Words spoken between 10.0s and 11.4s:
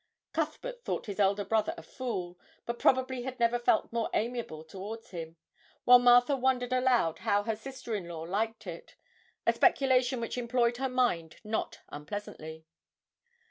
which employed her mind